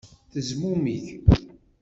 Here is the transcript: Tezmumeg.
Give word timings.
Tezmumeg. 0.31 1.05